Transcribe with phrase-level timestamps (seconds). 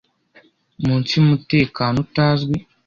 [0.85, 2.55] munsi yumutekano utazwi